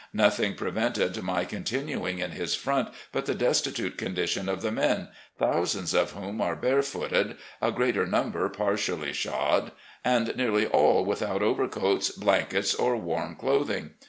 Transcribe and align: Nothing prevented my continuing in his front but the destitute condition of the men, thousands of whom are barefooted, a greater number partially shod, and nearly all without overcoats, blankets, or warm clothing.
Nothing 0.13 0.55
prevented 0.55 1.21
my 1.21 1.45
continuing 1.45 2.17
in 2.17 2.31
his 2.31 2.55
front 2.55 2.89
but 3.11 3.27
the 3.27 3.35
destitute 3.35 3.99
condition 3.99 4.49
of 4.49 4.63
the 4.63 4.71
men, 4.71 5.09
thousands 5.37 5.93
of 5.93 6.13
whom 6.13 6.41
are 6.41 6.55
barefooted, 6.55 7.37
a 7.61 7.71
greater 7.71 8.07
number 8.07 8.49
partially 8.49 9.13
shod, 9.13 9.71
and 10.03 10.35
nearly 10.35 10.65
all 10.65 11.05
without 11.05 11.43
overcoats, 11.43 12.09
blankets, 12.09 12.73
or 12.73 12.97
warm 12.97 13.35
clothing. 13.35 13.91